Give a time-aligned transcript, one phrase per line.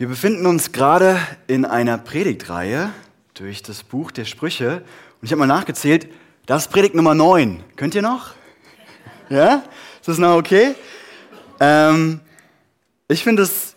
[0.00, 2.88] Wir befinden uns gerade in einer Predigtreihe
[3.34, 4.76] durch das Buch der Sprüche.
[4.76, 6.08] Und ich habe mal nachgezählt,
[6.46, 7.62] das ist Predigt Nummer 9.
[7.76, 8.30] Könnt ihr noch?
[9.28, 9.62] Ja?
[10.00, 10.74] Ist das noch okay?
[11.60, 12.20] Ähm,
[13.08, 13.76] ich finde es,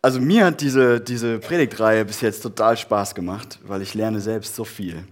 [0.00, 4.54] also mir hat diese, diese Predigtreihe bis jetzt total Spaß gemacht, weil ich lerne selbst
[4.54, 5.02] so viel.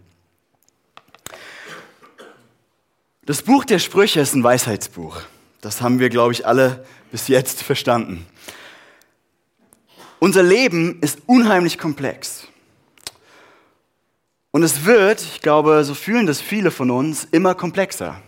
[3.26, 5.22] Das Buch der Sprüche ist ein Weisheitsbuch.
[5.60, 8.26] Das haben wir, glaube ich, alle bis jetzt verstanden.
[10.22, 12.46] Unser Leben ist unheimlich komplex.
[14.52, 18.22] Und es wird, ich glaube, so fühlen das viele von uns, immer komplexer.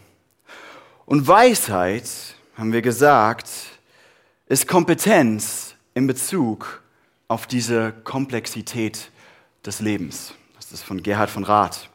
[1.06, 2.10] Und Weisheit,
[2.56, 3.48] haben wir gesagt,
[4.48, 6.82] ist Kompetenz in Bezug
[7.28, 9.12] auf diese Komplexität
[9.64, 10.34] des Lebens.
[10.56, 11.90] Das ist von Gerhard von Rath.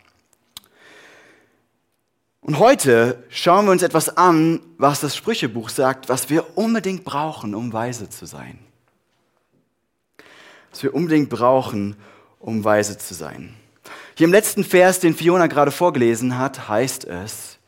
[2.39, 7.53] Und heute schauen wir uns etwas an, was das Sprüchebuch sagt, was wir unbedingt brauchen,
[7.53, 8.59] um weise zu sein
[10.79, 11.97] was wir unbedingt brauchen,
[12.39, 13.53] um weise zu sein.
[14.15, 17.59] Hier im letzten Vers, den Fiona gerade vorgelesen hat, heißt es,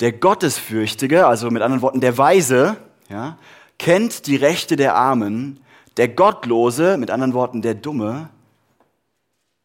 [0.00, 2.76] der Gottesfürchtige, also mit anderen Worten der Weise,
[3.08, 3.38] ja,
[3.78, 5.60] kennt die Rechte der Armen,
[5.96, 8.30] der Gottlose, mit anderen Worten der Dumme,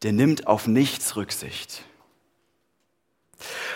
[0.03, 1.81] der nimmt auf nichts Rücksicht.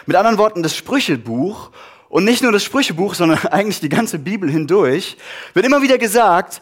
[0.05, 1.71] Mit anderen Worten, das Sprüchebuch
[2.09, 5.17] und nicht nur das Sprüchebuch, sondern eigentlich die ganze Bibel hindurch,
[5.55, 6.61] wird immer wieder gesagt,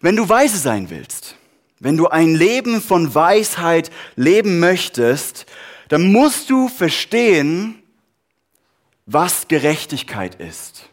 [0.00, 1.36] wenn du weise sein willst,
[1.82, 5.46] wenn du ein Leben von Weisheit leben möchtest,
[5.88, 7.82] dann musst du verstehen,
[9.04, 10.88] was Gerechtigkeit ist.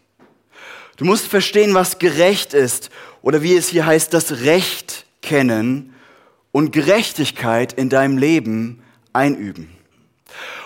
[0.98, 2.90] Du musst verstehen, was gerecht ist
[3.22, 5.94] oder wie es hier heißt, das Recht kennen
[6.52, 8.82] und Gerechtigkeit in deinem Leben
[9.14, 9.70] einüben.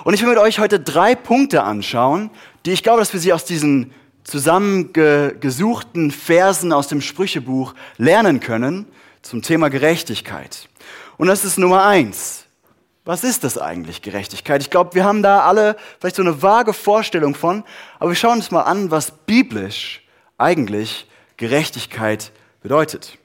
[0.06, 2.30] Und ich will mit euch heute drei Punkte anschauen,
[2.66, 3.92] die ich glaube, dass wir sie aus diesen
[4.24, 8.88] zusammengesuchten Versen aus dem Sprüchebuch lernen können
[9.24, 10.70] zum Thema Gerechtigkeit.
[11.18, 12.46] Und das ist Nummer eins.
[13.06, 14.62] Was ist das eigentlich, Gerechtigkeit?
[14.62, 17.64] Ich glaube, wir haben da alle vielleicht so eine vage Vorstellung von,
[18.00, 20.04] aber wir schauen uns mal an, was biblisch
[20.38, 21.08] eigentlich
[21.38, 22.32] Gerechtigkeit
[22.62, 23.18] bedeutet.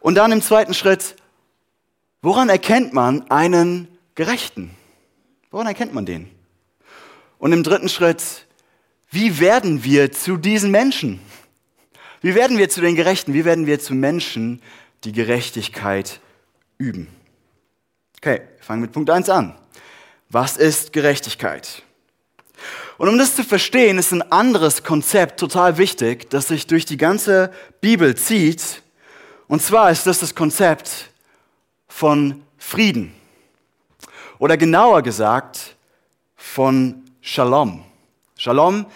[0.00, 1.16] Und dann im zweiten Schritt,
[2.22, 4.70] woran erkennt man einen Gerechten?
[5.50, 6.30] Woran erkennt man den?
[7.38, 8.46] Und im dritten Schritt,
[9.10, 11.20] wie werden wir zu diesen Menschen?
[12.24, 13.34] Wie werden wir zu den Gerechten?
[13.34, 14.62] Wie werden wir zu Menschen,
[15.04, 16.20] die Gerechtigkeit
[16.78, 17.06] üben?
[18.16, 19.54] Okay, wir fangen mit Punkt 1 an.
[20.30, 21.82] Was ist Gerechtigkeit?
[22.96, 26.96] Und um das zu verstehen, ist ein anderes Konzept total wichtig, das sich durch die
[26.96, 27.52] ganze
[27.82, 28.80] Bibel zieht.
[29.46, 31.10] Und zwar ist das das Konzept
[31.88, 33.12] von Frieden.
[34.38, 35.76] Oder genauer gesagt,
[36.36, 37.84] von Shalom.
[38.38, 38.86] Shalom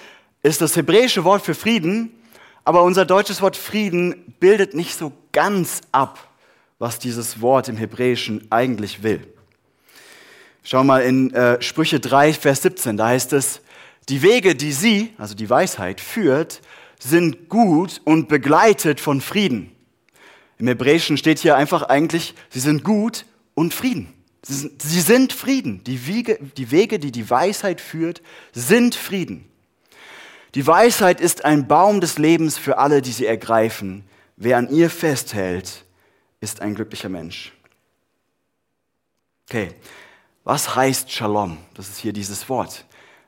[0.42, 2.14] ist das hebräische Wort für Frieden
[2.68, 6.28] aber unser deutsches Wort Frieden bildet nicht so ganz ab,
[6.78, 9.26] was dieses Wort im Hebräischen eigentlich will.
[10.62, 13.62] Schau mal in äh, Sprüche 3, Vers 17, da heißt es,
[14.10, 16.60] die Wege, die sie, also die Weisheit, führt,
[16.98, 19.72] sind gut und begleitet von Frieden.
[20.58, 23.24] Im Hebräischen steht hier einfach eigentlich, sie sind gut
[23.54, 24.12] und Frieden.
[24.42, 25.82] Sie sind, sie sind Frieden.
[25.84, 28.20] Die Wege, die Wege, die die Weisheit führt,
[28.52, 29.48] sind Frieden.
[30.54, 34.04] Die Weisheit ist ein Baum des Lebens für alle, die sie ergreifen.
[34.36, 35.84] Wer an ihr festhält,
[36.40, 37.52] ist ein glücklicher Mensch.
[39.48, 39.74] Okay,
[40.44, 41.58] was heißt Shalom?
[41.74, 42.84] Das ist hier dieses Wort.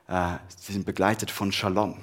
[0.07, 1.97] Äh, sie sind begleitet von Shalom.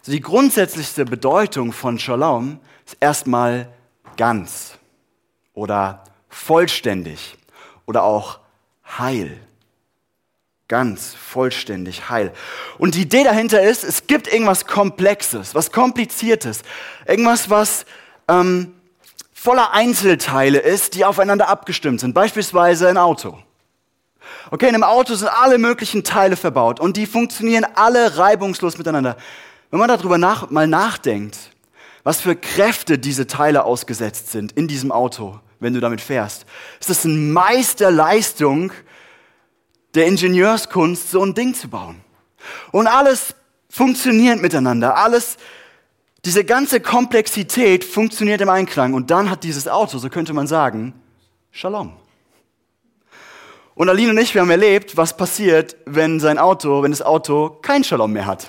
[0.00, 3.72] Also die grundsätzlichste Bedeutung von Shalom ist erstmal
[4.16, 4.78] ganz
[5.54, 7.36] oder vollständig
[7.86, 8.40] oder auch
[8.98, 9.40] heil
[10.68, 12.32] ganz vollständig heil.
[12.76, 16.60] Und die Idee dahinter ist, es gibt irgendwas Komplexes, was Kompliziertes,
[17.06, 17.86] irgendwas, was
[18.28, 18.74] ähm,
[19.32, 22.12] voller Einzelteile ist, die aufeinander abgestimmt sind.
[22.12, 23.38] Beispielsweise ein Auto.
[24.50, 29.16] Okay, in einem Auto sind alle möglichen Teile verbaut und die funktionieren alle reibungslos miteinander.
[29.70, 31.38] Wenn man darüber nach, mal nachdenkt,
[32.02, 36.44] was für Kräfte diese Teile ausgesetzt sind in diesem Auto, wenn du damit fährst,
[36.78, 38.72] ist das eine Meisterleistung,
[39.94, 42.00] der Ingenieurskunst, so ein Ding zu bauen.
[42.72, 43.34] Und alles
[43.68, 44.96] funktioniert miteinander.
[44.96, 45.36] Alles,
[46.24, 48.94] diese ganze Komplexität funktioniert im Einklang.
[48.94, 50.94] Und dann hat dieses Auto, so könnte man sagen,
[51.50, 51.92] Shalom.
[53.74, 57.50] Und Aline und ich, wir haben erlebt, was passiert, wenn sein Auto, wenn das Auto
[57.62, 58.48] kein Shalom mehr hat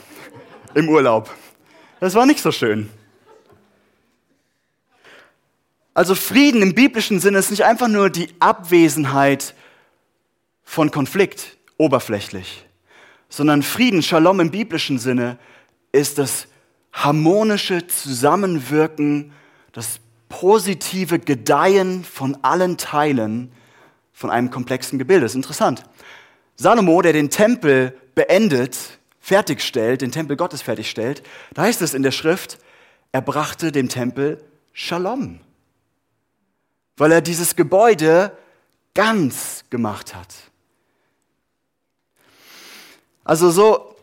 [0.73, 1.29] im Urlaub.
[1.99, 2.89] Das war nicht so schön.
[5.93, 9.53] Also Frieden im biblischen Sinne ist nicht einfach nur die Abwesenheit
[10.69, 12.63] von Konflikt oberflächlich,
[13.27, 15.39] sondern Frieden, Shalom im biblischen Sinne,
[15.91, 16.45] ist das
[16.93, 19.33] harmonische Zusammenwirken,
[19.71, 19.99] das
[20.29, 23.51] positive Gedeihen von allen Teilen
[24.13, 25.23] von einem komplexen Gebilde.
[25.23, 25.85] Das ist interessant.
[26.55, 31.23] Salomo, der den Tempel beendet, fertigstellt, den Tempel Gottes fertigstellt,
[31.55, 32.59] da heißt es in der Schrift,
[33.11, 34.37] er brachte dem Tempel
[34.73, 35.39] Shalom,
[36.95, 38.37] weil er dieses Gebäude
[38.93, 40.48] ganz gemacht hat.
[43.29, 43.95] Also so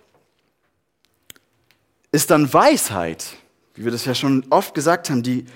[2.12, 3.26] ist dann Weisheit,
[3.74, 5.46] wie wir das ja schon oft gesagt haben, die,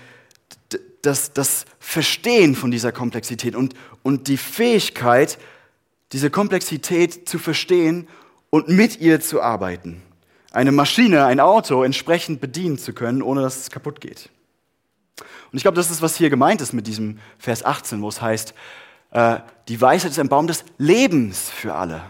[1.03, 5.39] das, das Verstehen von dieser Komplexität und, und die Fähigkeit,
[6.11, 8.09] diese Komplexität zu verstehen
[8.51, 10.03] und mit ihr zu arbeiten.
[10.51, 14.31] Eine Maschine, ein Auto entsprechend bedienen zu können, ohne dass es kaputt geht.
[15.53, 18.21] Und ich glaube, das ist, was hier gemeint ist mit diesem Vers 18, wo es
[18.21, 18.53] heißt,
[19.13, 19.37] äh,
[19.69, 22.03] die Weisheit ist ein Baum des Lebens für alle.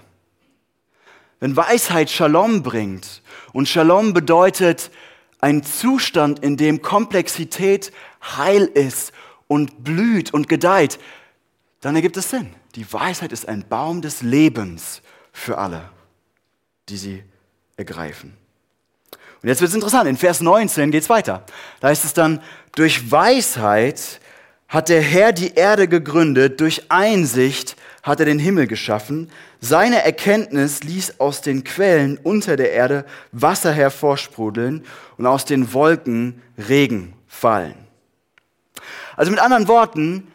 [1.41, 3.23] Wenn Weisheit Shalom bringt,
[3.53, 4.91] und Shalom bedeutet
[5.41, 7.93] ein Zustand, in dem Komplexität
[8.23, 9.13] heil ist
[9.49, 10.99] und blüht und gedeiht,
[11.81, 12.55] dann ergibt es Sinn.
[12.75, 15.03] Die Weisheit ist ein Baum des Lebens
[15.33, 15.89] für alle,
[16.89, 17.25] die sie
[17.77, 18.37] ergreifen.
[19.43, 20.09] Und jetzt wird es interessant.
[20.09, 21.47] In Vers 19 geht es weiter.
[21.81, 24.21] Da heißt es dann, durch Weisheit
[24.71, 29.29] hat der Herr die Erde gegründet, durch Einsicht hat er den Himmel geschaffen.
[29.61, 34.85] Seine Erkenntnis ließ aus den Quellen unter der Erde Wasser hervorsprudeln
[35.19, 37.75] und aus den Wolken Regen fallen.
[39.17, 40.29] Also mit anderen Worten,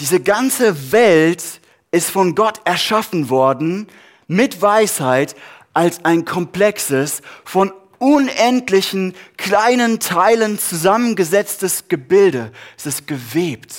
[0.00, 1.60] diese ganze Welt
[1.92, 3.86] ist von Gott erschaffen worden
[4.26, 5.36] mit Weisheit
[5.72, 12.52] als ein komplexes, von unendlichen kleinen Teilen zusammengesetztes Gebilde.
[12.76, 13.74] Es ist gewebt.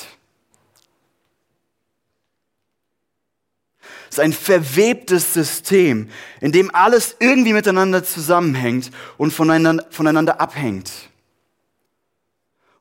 [4.09, 6.09] Es ist ein verwebtes System,
[6.39, 10.91] in dem alles irgendwie miteinander zusammenhängt und voneinander, voneinander abhängt.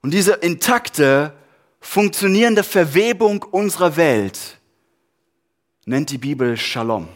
[0.02, 1.32] Und diese intakte,
[1.80, 4.58] funktionierende Verwebung unserer Welt
[5.84, 7.08] nennt die Bibel Shalom.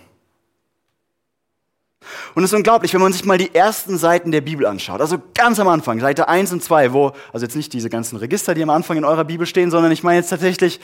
[2.34, 5.00] Und es ist unglaublich, wenn man sich mal die ersten Seiten der Bibel anschaut.
[5.00, 8.54] Also ganz am Anfang, Seite 1 und 2, wo, also jetzt nicht diese ganzen Register,
[8.54, 10.80] die am Anfang in eurer Bibel stehen, sondern ich meine jetzt tatsächlich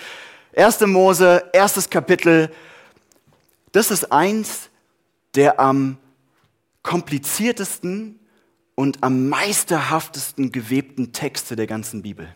[0.56, 0.80] 1.
[0.86, 2.50] Mose, erstes Kapitel.
[3.72, 4.70] Das ist eins
[5.34, 5.98] der am
[6.82, 8.18] kompliziertesten
[8.74, 12.34] und am meisterhaftesten gewebten Texte der ganzen Bibel.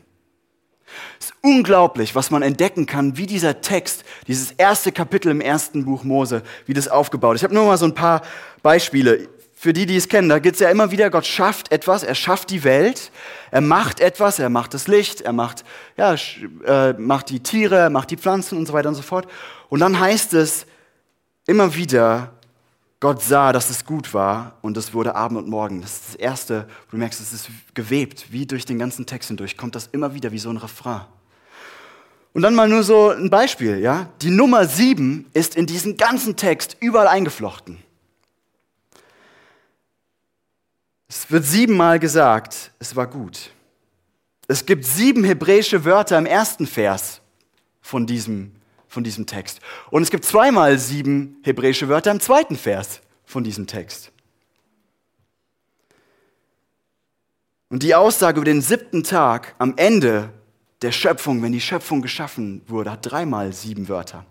[1.19, 5.85] Es ist unglaublich, was man entdecken kann, wie dieser Text, dieses erste Kapitel im ersten
[5.85, 7.41] Buch Mose, wie das aufgebaut ist.
[7.41, 8.23] Ich habe nur mal so ein paar
[8.63, 9.29] Beispiele.
[9.55, 12.15] Für die, die es kennen, da geht es ja immer wieder, Gott schafft etwas, er
[12.15, 13.13] schafft die Welt,
[13.51, 15.65] er macht etwas, er macht das Licht, er macht,
[15.99, 16.17] ja,
[16.65, 19.29] äh, macht die Tiere, er macht die Pflanzen und so weiter und so fort.
[19.69, 20.65] Und dann heißt es
[21.47, 22.40] immer wieder,
[23.01, 25.81] Gott sah, dass es gut war und es wurde Abend und Morgen.
[25.81, 29.29] Das ist das Erste, wo du merkst, es ist gewebt, wie durch den ganzen Text
[29.29, 31.01] hindurch, kommt das immer wieder wie so ein Refrain.
[32.35, 34.09] Und dann mal nur so ein Beispiel, ja.
[34.21, 37.79] Die Nummer sieben ist in diesen ganzen Text überall eingeflochten.
[41.09, 43.51] Es wird siebenmal gesagt, es war gut.
[44.47, 47.21] Es gibt sieben hebräische Wörter im ersten Vers
[47.81, 48.53] von diesem
[48.91, 49.61] von diesem Text.
[49.91, 54.11] Und es gibt zweimal sieben hebräische Wörter im zweiten Vers von diesem Text.
[57.71, 60.31] Und die Aussage über den siebten Tag am Ende
[60.83, 64.27] der Schöpfung, wenn die Schöpfung geschaffen wurde, hat dreimal sieben Wörter.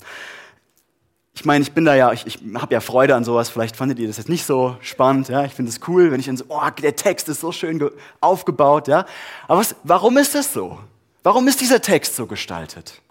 [1.33, 3.49] Ich meine, ich bin da ja, ich, ich habe ja Freude an sowas.
[3.49, 5.29] Vielleicht fandet ihr das jetzt nicht so spannend.
[5.29, 7.89] Ja, ich finde es cool, wenn ich dann so, oh, der Text ist so schön
[8.19, 8.89] aufgebaut.
[8.89, 9.05] Ja,
[9.47, 10.79] aber was, warum ist das so?
[11.23, 13.01] Warum ist dieser Text so gestaltet?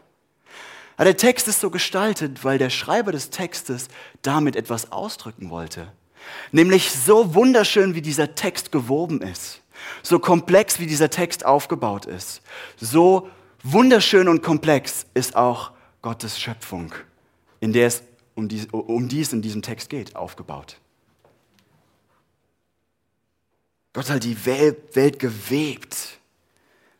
[0.99, 3.87] Aber der Text ist so gestaltet, weil der Schreiber des Textes
[4.23, 5.93] damit etwas ausdrücken wollte.
[6.51, 9.63] Nämlich so wunderschön, wie dieser Text gewoben ist,
[10.03, 12.43] so komplex, wie dieser Text aufgebaut ist,
[12.77, 13.31] so
[13.63, 15.71] wunderschön und komplex ist auch
[16.03, 16.93] Gottes Schöpfung,
[17.61, 18.03] in der es
[18.35, 20.81] um die, um die es in diesem Text geht, aufgebaut.
[23.93, 26.19] Gott hat die Welt, Welt gewebt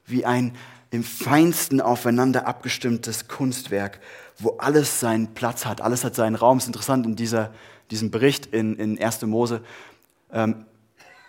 [0.07, 0.55] wie ein
[0.91, 4.01] im feinsten aufeinander abgestimmtes Kunstwerk,
[4.39, 6.59] wo alles seinen Platz hat, alles hat seinen Raum.
[6.59, 7.53] Es ist interessant in dieser,
[7.91, 9.23] diesem Bericht in, in 1.
[9.23, 9.61] Mose.
[10.33, 10.65] Ähm,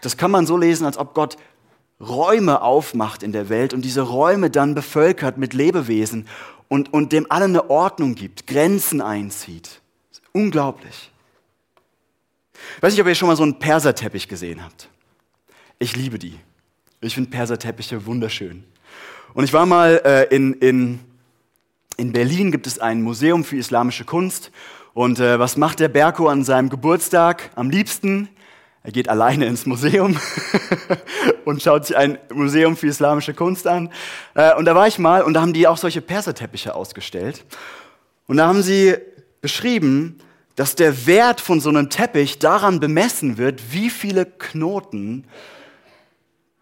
[0.01, 1.37] das kann man so lesen, als ob Gott
[1.99, 6.27] Räume aufmacht in der Welt und diese Räume dann bevölkert mit Lebewesen
[6.69, 9.81] und, und dem allen eine Ordnung gibt, Grenzen einzieht.
[10.31, 11.11] unglaublich.
[12.77, 14.89] Ich weiß nicht, ob ihr schon mal so einen Perserteppich gesehen habt.
[15.79, 16.39] Ich liebe die.
[17.01, 18.63] Ich finde Perserteppiche wunderschön.
[19.33, 20.99] Und ich war mal äh, in, in,
[21.97, 24.51] in Berlin, gibt es ein Museum für islamische Kunst.
[24.93, 28.29] Und äh, was macht der Berko an seinem Geburtstag am liebsten?
[28.81, 30.17] Er geht alleine ins Museum
[31.45, 33.91] und schaut sich ein Museum für islamische Kunst an.
[34.33, 37.45] Äh, und da war ich mal und da haben die auch solche Perserteppiche ausgestellt.
[38.27, 38.95] Und da haben sie
[39.41, 40.19] beschrieben,
[40.55, 45.25] dass der Wert von so einem Teppich daran bemessen wird, wie viele Knoten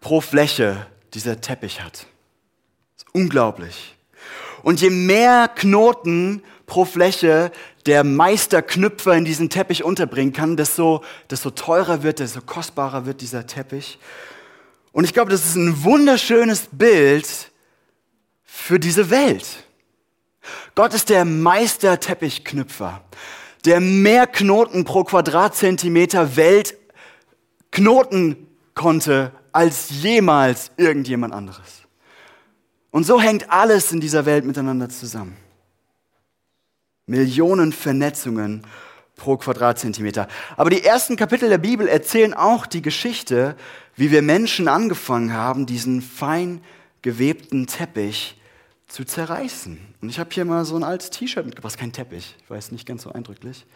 [0.00, 2.06] pro Fläche dieser Teppich hat.
[3.12, 3.96] Unglaublich.
[4.62, 7.50] Und je mehr Knoten pro Fläche
[7.86, 13.46] der Meisterknüpfer in diesen Teppich unterbringen kann, desto, desto teurer wird, desto kostbarer wird dieser
[13.46, 13.98] Teppich.
[14.92, 17.50] Und ich glaube, das ist ein wunderschönes Bild
[18.44, 19.64] für diese Welt.
[20.74, 23.02] Gott ist der Meisterteppichknüpfer,
[23.64, 26.76] der mehr Knoten pro Quadratzentimeter Welt
[27.70, 31.82] knoten konnte als jemals irgendjemand anderes.
[32.90, 35.36] Und so hängt alles in dieser Welt miteinander zusammen.
[37.06, 38.66] Millionen Vernetzungen
[39.16, 40.28] pro Quadratzentimeter.
[40.56, 43.56] Aber die ersten Kapitel der Bibel erzählen auch die Geschichte,
[43.96, 46.62] wie wir Menschen angefangen haben, diesen fein
[47.02, 48.40] gewebten Teppich
[48.86, 49.78] zu zerreißen.
[50.00, 52.86] Und ich habe hier mal so ein altes T-Shirt mitgebracht, kein Teppich, ich weiß nicht
[52.86, 53.66] ganz so eindrücklich.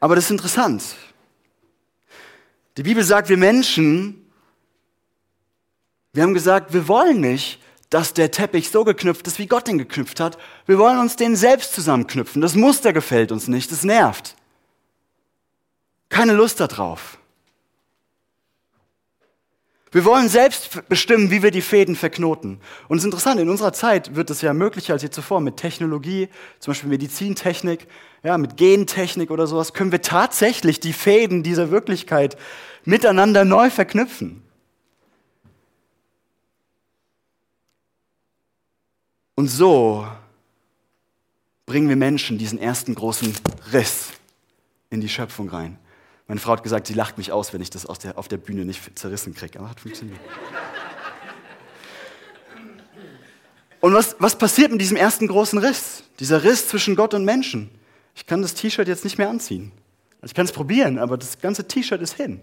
[0.00, 0.82] Aber das ist interessant.
[2.76, 4.26] Die Bibel sagt, wir Menschen,
[6.12, 7.60] wir haben gesagt, wir wollen nicht,
[7.92, 10.38] dass der Teppich so geknüpft ist, wie Gott ihn geknüpft hat.
[10.64, 12.40] Wir wollen uns den selbst zusammenknüpfen.
[12.40, 14.34] Das Muster gefällt uns nicht, das nervt.
[16.08, 17.18] Keine Lust darauf.
[19.90, 22.60] Wir wollen selbst bestimmen, wie wir die Fäden verknoten.
[22.88, 25.58] Und es ist interessant, in unserer Zeit wird es ja möglicher als je zuvor mit
[25.58, 26.30] Technologie,
[26.60, 27.86] zum Beispiel Medizintechnik,
[28.22, 32.38] ja, mit Gentechnik oder sowas, können wir tatsächlich die Fäden dieser Wirklichkeit
[32.86, 34.42] miteinander neu verknüpfen.
[39.34, 40.06] Und so
[41.66, 43.34] bringen wir Menschen diesen ersten großen
[43.72, 44.10] Riss
[44.90, 45.78] in die Schöpfung rein.
[46.28, 48.64] Meine Frau hat gesagt, sie lacht mich aus, wenn ich das der, auf der Bühne
[48.64, 49.58] nicht zerrissen kriege.
[49.58, 50.20] Aber hat funktioniert.
[53.80, 56.04] Und was, was passiert mit diesem ersten großen Riss?
[56.20, 57.70] Dieser Riss zwischen Gott und Menschen.
[58.14, 59.72] Ich kann das T-Shirt jetzt nicht mehr anziehen.
[60.20, 62.40] Also ich kann es probieren, aber das ganze T-Shirt ist hin.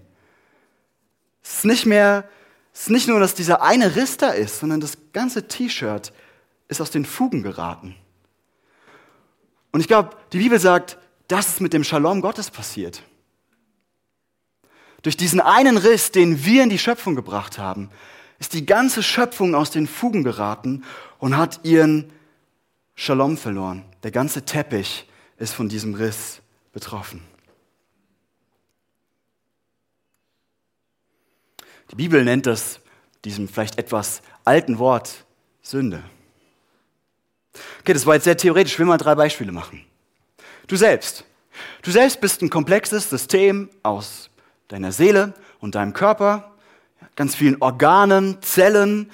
[1.41, 2.27] Es ist nicht mehr,
[2.73, 6.13] es ist nicht nur, dass dieser eine Riss da ist, sondern das ganze T-Shirt ist
[6.77, 7.95] aus den Fugen geraten.
[9.71, 10.97] Und ich glaube, die Bibel sagt,
[11.27, 13.03] das ist mit dem Shalom Gottes passiert.
[15.01, 17.89] Durch diesen einen Riss, den wir in die Schöpfung gebracht haben,
[18.39, 20.83] ist die ganze Schöpfung aus den Fugen geraten
[21.17, 22.11] und hat ihren
[22.95, 23.85] Shalom verloren.
[24.03, 25.07] Der ganze Teppich
[25.37, 26.41] ist von diesem Riss
[26.73, 27.23] betroffen.
[31.91, 32.81] Die Bibel nennt das,
[33.25, 35.25] diesem vielleicht etwas alten Wort,
[35.61, 36.03] Sünde.
[37.81, 38.73] Okay, das war jetzt sehr theoretisch.
[38.73, 39.85] Ich will mal drei Beispiele machen.
[40.67, 41.25] Du selbst.
[41.81, 44.29] Du selbst bist ein komplexes System aus
[44.67, 46.51] deiner Seele und deinem Körper,
[47.15, 49.11] ganz vielen Organen, Zellen,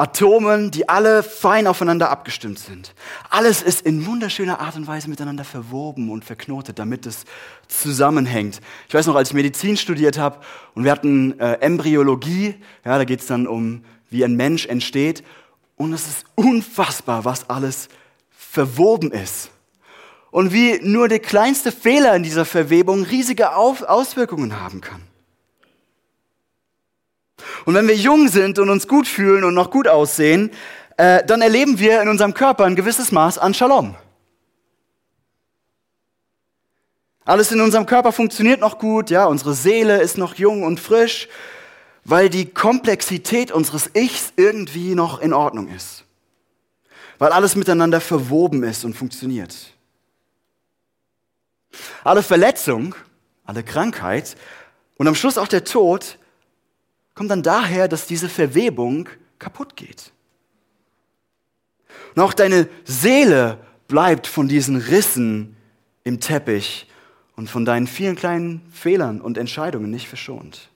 [0.00, 2.94] Atomen, die alle fein aufeinander abgestimmt sind.
[3.28, 7.24] Alles ist in wunderschöner Art und Weise miteinander verwoben und verknotet, damit es
[7.68, 8.60] zusammenhängt.
[8.88, 10.38] Ich weiß noch, als ich Medizin studiert habe
[10.74, 15.22] und wir hatten äh, Embryologie, ja, da geht es dann um, wie ein Mensch entsteht.
[15.80, 17.88] Und es ist unfassbar, was alles
[18.28, 19.50] verwoben ist.
[20.30, 25.00] Und wie nur der kleinste Fehler in dieser Verwebung riesige Auswirkungen haben kann.
[27.64, 30.50] Und wenn wir jung sind und uns gut fühlen und noch gut aussehen,
[30.98, 33.94] äh, dann erleben wir in unserem Körper ein gewisses Maß an Shalom.
[37.24, 41.26] Alles in unserem Körper funktioniert noch gut, ja, unsere Seele ist noch jung und frisch
[42.04, 46.04] weil die Komplexität unseres Ichs irgendwie noch in Ordnung ist.
[47.18, 49.74] Weil alles miteinander verwoben ist und funktioniert.
[52.02, 52.94] Alle Verletzung,
[53.44, 54.36] alle Krankheit
[54.96, 56.18] und am Schluss auch der Tod
[57.14, 60.12] kommt dann daher, dass diese Verwebung kaputt geht.
[62.14, 65.56] Und auch deine Seele bleibt von diesen Rissen
[66.04, 66.86] im Teppich
[67.36, 70.69] und von deinen vielen kleinen Fehlern und Entscheidungen nicht verschont.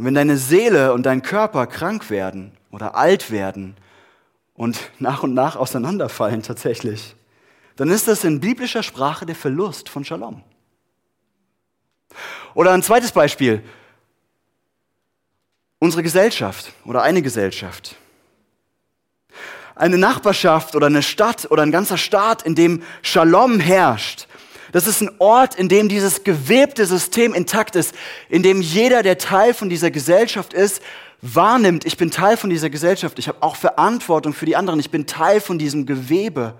[0.00, 3.76] Und wenn deine Seele und dein Körper krank werden oder alt werden
[4.54, 7.14] und nach und nach auseinanderfallen tatsächlich,
[7.76, 10.42] dann ist das in biblischer Sprache der Verlust von Shalom.
[12.54, 13.62] Oder ein zweites Beispiel.
[15.80, 17.96] Unsere Gesellschaft oder eine Gesellschaft.
[19.74, 24.28] Eine Nachbarschaft oder eine Stadt oder ein ganzer Staat, in dem Shalom herrscht,
[24.72, 27.94] das ist ein Ort, in dem dieses gewebte System intakt ist,
[28.28, 30.82] in dem jeder, der Teil von dieser Gesellschaft ist,
[31.22, 34.90] wahrnimmt, ich bin Teil von dieser Gesellschaft, ich habe auch Verantwortung für die anderen, ich
[34.90, 36.54] bin Teil von diesem Gewebe.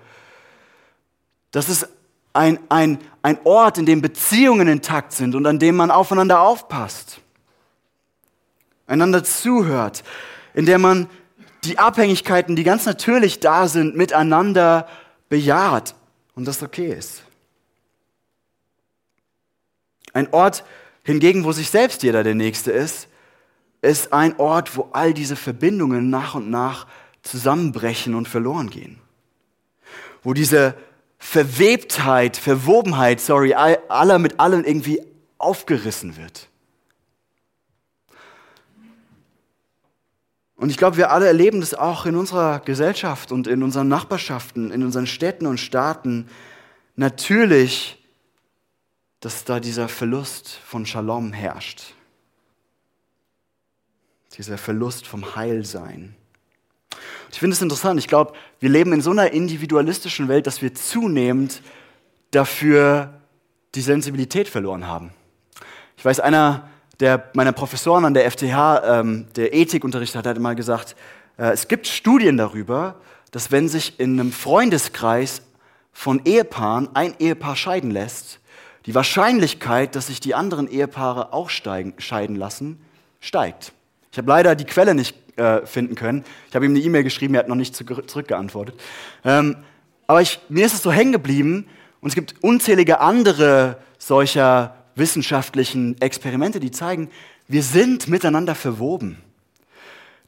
[1.51, 1.87] Das ist
[2.33, 7.19] ein, ein, ein Ort, in dem Beziehungen intakt sind und an dem man aufeinander aufpasst,
[8.87, 10.03] einander zuhört,
[10.53, 11.09] in der man
[11.63, 14.87] die Abhängigkeiten, die ganz natürlich da sind, miteinander
[15.29, 15.95] bejaht
[16.35, 17.23] und das okay ist.
[20.13, 20.63] Ein Ort
[21.03, 23.07] hingegen, wo sich selbst jeder der Nächste ist,
[23.81, 26.87] ist ein Ort, wo all diese Verbindungen nach und nach
[27.23, 28.99] zusammenbrechen und verloren gehen.
[30.23, 30.75] Wo diese
[31.17, 35.01] Verwebtheit, Verwobenheit, sorry, aller mit allem irgendwie
[35.37, 36.47] aufgerissen wird.
[40.55, 44.69] Und ich glaube, wir alle erleben das auch in unserer Gesellschaft und in unseren Nachbarschaften,
[44.69, 46.27] in unseren Städten und Staaten.
[46.95, 48.00] Natürlich,
[49.21, 51.93] dass da dieser Verlust von Shalom herrscht.
[54.35, 56.15] Dieser Verlust vom Heilsein.
[57.31, 57.99] Ich finde es interessant.
[57.99, 61.61] Ich glaube, wir leben in so einer individualistischen Welt, dass wir zunehmend
[62.31, 63.21] dafür
[63.75, 65.11] die Sensibilität verloren haben.
[65.97, 66.67] Ich weiß, einer
[66.99, 70.95] der meiner Professoren an der FTH, ähm, der Ethikunterricht hat, hat immer gesagt,
[71.37, 72.95] äh, es gibt Studien darüber,
[73.31, 75.41] dass wenn sich in einem Freundeskreis
[75.93, 78.40] von Ehepaaren ein Ehepaar scheiden lässt,
[78.85, 82.79] die Wahrscheinlichkeit, dass sich die anderen Ehepaare auch steigen, scheiden lassen,
[83.19, 83.73] steigt.
[84.11, 86.23] Ich habe leider die Quelle nicht äh, finden können.
[86.49, 88.75] Ich habe ihm eine E-Mail geschrieben, er hat noch nicht zu, zurückgeantwortet.
[89.23, 89.57] Ähm,
[90.07, 91.67] aber ich, mir ist es so hängen geblieben
[92.01, 97.09] und es gibt unzählige andere solcher wissenschaftlichen Experimente, die zeigen,
[97.47, 99.17] wir sind miteinander verwoben.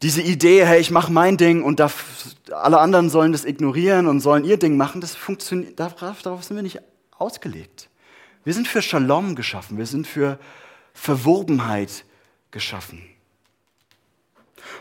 [0.01, 4.19] Diese Idee, hey, ich mache mein Ding und darf, alle anderen sollen das ignorieren und
[4.19, 6.79] sollen ihr Ding machen, das funktioniert, darauf, darauf sind wir nicht
[7.17, 7.89] ausgelegt.
[8.43, 10.37] Wir sind für Shalom geschaffen, wir sind für
[10.93, 12.05] Verwobenheit
[12.51, 13.01] geschaffen.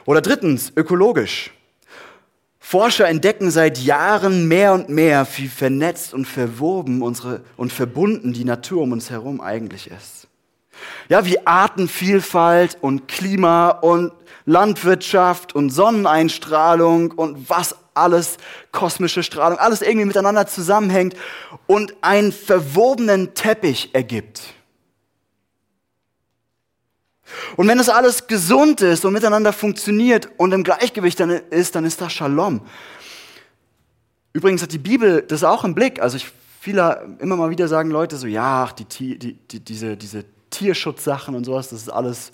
[0.04, 1.52] Oder drittens, ökologisch.
[2.59, 8.45] Forscher entdecken seit Jahren mehr und mehr, wie vernetzt und verwoben unsere, und verbunden die
[8.45, 10.28] Natur um uns herum eigentlich ist.
[11.09, 14.12] Ja, wie Artenvielfalt und Klima und
[14.47, 18.37] Landwirtschaft und Sonneneinstrahlung und was alles,
[18.70, 21.16] kosmische Strahlung, alles irgendwie miteinander zusammenhängt
[21.66, 24.54] und einen verwobenen Teppich ergibt.
[27.56, 31.84] Und wenn das alles gesund ist und miteinander funktioniert und im Gleichgewicht dann ist, dann
[31.84, 32.60] ist das Shalom.
[34.32, 36.00] Übrigens hat die Bibel das auch im Blick.
[36.00, 40.25] Also ich, viele immer mal wieder sagen Leute so, ja, die, die, die, diese, diese
[40.50, 42.32] Tierschutzsachen und sowas, das ist alles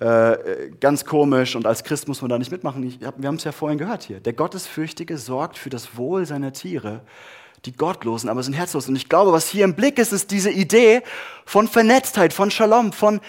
[0.00, 2.82] äh, ganz komisch und als Christ muss man da nicht mitmachen.
[2.84, 4.20] Ich, wir haben es ja vorhin gehört hier.
[4.20, 7.02] Der Gottesfürchtige sorgt für das Wohl seiner Tiere
[7.64, 8.88] die Gottlosen, aber sind herzlos.
[8.88, 11.02] Und ich glaube, was hier im Blick ist, ist diese Idee
[11.44, 13.20] von Vernetztheit, von Shalom, von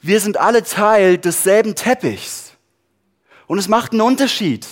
[0.00, 2.52] wir sind alle Teil desselben Teppichs.
[3.46, 4.66] Und es macht einen Unterschied.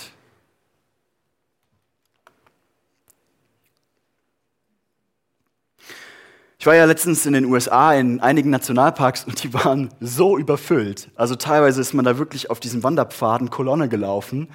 [6.61, 11.09] Ich war ja letztens in den USA in einigen Nationalparks und die waren so überfüllt.
[11.15, 14.47] Also teilweise ist man da wirklich auf diesen Wanderpfaden Kolonne gelaufen.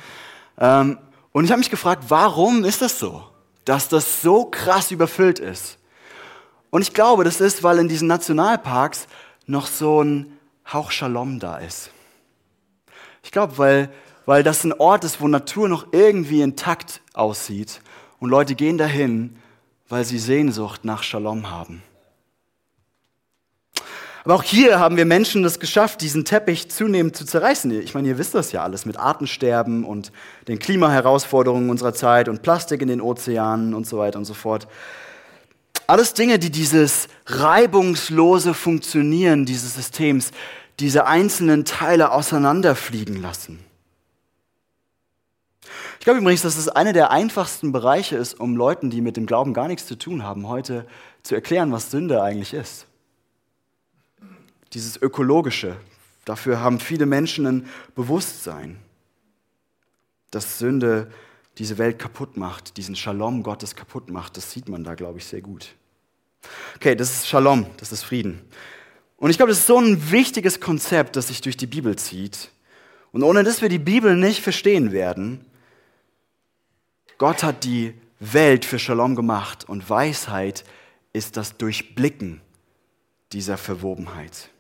[0.57, 0.99] Ähm,
[1.33, 3.25] und ich habe mich gefragt, warum ist das so,
[3.65, 5.79] dass das so krass überfüllt ist?
[6.71, 9.09] Und ich glaube, das ist, weil in diesen Nationalparks
[9.49, 10.39] noch so ein
[10.73, 11.91] Hauch Shalom da ist.
[13.25, 13.91] Ich glaube, weil,
[14.27, 17.81] weil das ein Ort ist, wo Natur noch irgendwie intakt aussieht
[18.21, 19.39] und Leute gehen dahin,
[19.89, 21.83] weil sie Sehnsucht nach Shalom haben.
[24.27, 27.71] Aber auch hier haben wir Menschen das geschafft, diesen Teppich zunehmend zu zerreißen.
[27.81, 30.11] Ich meine, ihr wisst das ja alles mit Artensterben und
[30.49, 34.67] den Klimaherausforderungen unserer Zeit und Plastik in den Ozeanen und so weiter und so fort.
[35.87, 40.33] Alles Dinge, die dieses reibungslose Funktionieren dieses Systems,
[40.81, 43.61] diese einzelnen Teile auseinanderfliegen lassen.
[46.01, 49.27] Ich glaube übrigens, dass es einer der einfachsten Bereiche ist, um Leuten, die mit dem
[49.27, 50.85] Glauben gar nichts zu tun haben, heute
[51.23, 52.89] zu erklären, was Sünde eigentlich ist.
[54.73, 55.77] Dieses Ökologische.
[56.25, 58.79] Dafür haben viele Menschen ein Bewusstsein,
[60.31, 61.11] dass Sünde
[61.59, 64.37] diese Welt kaputt macht, diesen Shalom Gottes kaputt macht.
[64.37, 65.75] Das sieht man da, glaube ich, sehr gut.
[66.77, 68.43] Okay, das ist Shalom, das ist Frieden.
[69.17, 72.51] Und ich glaube, das ist so ein wichtiges Konzept, das sich durch die Bibel zieht.
[73.13, 75.45] Und ohne das wir die Bibel nicht verstehen werden,
[77.19, 80.65] Gott hat die Welt für Shalom gemacht und Weisheit
[81.13, 82.43] ist das Durchblicken
[83.33, 84.51] dieser Verwobenheit.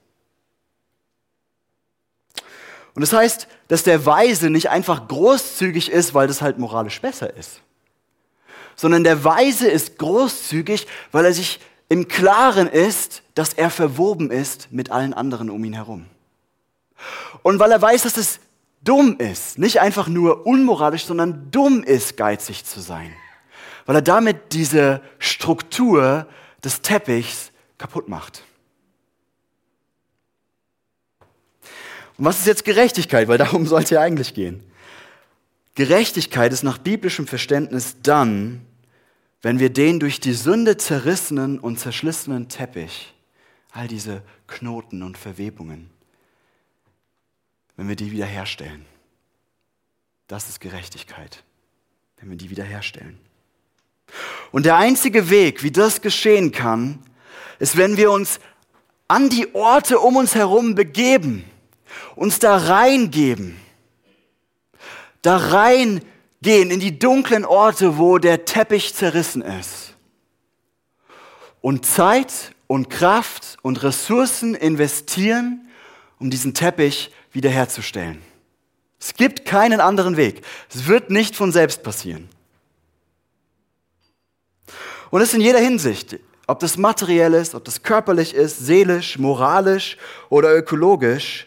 [2.96, 7.36] Und das heißt, dass der Weise nicht einfach großzügig ist, weil das halt moralisch besser
[7.36, 7.60] ist,
[8.74, 14.72] sondern der Weise ist großzügig, weil er sich im Klaren ist, dass er verwoben ist
[14.72, 16.06] mit allen anderen um ihn herum.
[17.42, 18.40] Und weil er weiß, dass es
[18.82, 23.12] dumm ist, nicht einfach nur unmoralisch, sondern dumm ist, geizig zu sein.
[23.84, 26.26] Weil er damit diese Struktur
[26.64, 28.42] des Teppichs kaputt macht.
[32.18, 33.28] Und was ist jetzt Gerechtigkeit?
[33.28, 34.62] Weil darum sollte ja eigentlich gehen.
[35.74, 38.64] Gerechtigkeit ist nach biblischem Verständnis dann,
[39.42, 43.12] wenn wir den durch die Sünde zerrissenen und zerschlissenen Teppich,
[43.72, 45.90] all diese Knoten und Verwebungen,
[47.76, 48.86] wenn wir die wiederherstellen.
[50.28, 51.44] Das ist Gerechtigkeit,
[52.18, 53.18] wenn wir die wiederherstellen.
[54.52, 57.02] Und der einzige Weg, wie das geschehen kann,
[57.58, 58.40] ist, wenn wir uns
[59.08, 61.44] an die Orte um uns herum begeben,
[62.16, 63.56] uns da reingeben,
[65.22, 69.94] da reingehen in die dunklen Orte, wo der Teppich zerrissen ist.
[71.60, 75.68] Und Zeit und Kraft und Ressourcen investieren,
[76.18, 78.22] um diesen Teppich wiederherzustellen.
[78.98, 80.42] Es gibt keinen anderen Weg.
[80.72, 82.28] Es wird nicht von selbst passieren.
[85.10, 86.18] Und das in jeder Hinsicht.
[86.48, 89.96] Ob das materiell ist, ob das körperlich ist, seelisch, moralisch
[90.28, 91.46] oder ökologisch.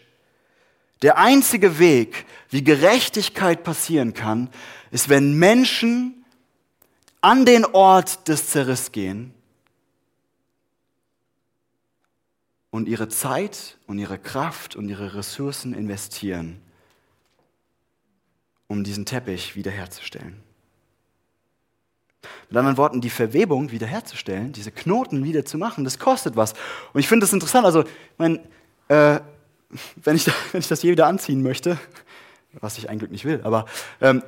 [1.02, 4.50] Der einzige Weg, wie Gerechtigkeit passieren kann,
[4.90, 6.24] ist, wenn Menschen
[7.20, 9.32] an den Ort des Zerriss gehen
[12.70, 16.60] und ihre Zeit und ihre Kraft und ihre Ressourcen investieren,
[18.68, 20.42] um diesen Teppich wiederherzustellen.
[22.48, 26.52] Mit anderen Worten, die Verwebung wiederherzustellen, diese Knoten wieder zu machen, das kostet was.
[26.92, 27.64] Und ich finde das interessant.
[27.64, 28.40] Also, ich meine,
[28.88, 29.20] äh,
[29.96, 31.78] wenn, ich, wenn ich das je wieder anziehen möchte,
[32.60, 33.66] was ich eigentlich nicht will, aber
[34.00, 34.22] ähm,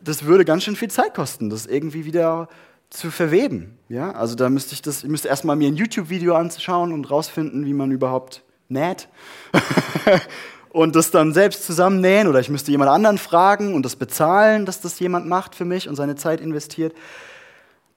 [0.00, 2.48] das würde ganz schön viel Zeit kosten, das irgendwie wieder
[2.90, 3.78] zu verweben.
[3.88, 4.12] Ja?
[4.12, 7.74] Also da müsste ich das, ich müsste erstmal mir ein YouTube-Video anschauen und rausfinden, wie
[7.74, 9.08] man überhaupt näht.
[10.70, 14.80] und das dann selbst zusammennähen oder ich müsste jemand anderen fragen und das bezahlen, dass
[14.80, 16.94] das jemand macht für mich und seine Zeit investiert.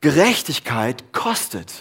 [0.02, 1.74] Gerechtigkeit kostet.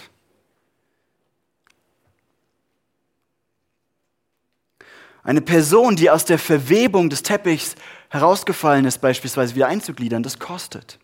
[5.23, 7.77] Eine Person, die aus der Verwebung des Teppichs
[8.11, 10.99] herausgefallen ist, beispielsweise wieder einzugliedern, das kostet.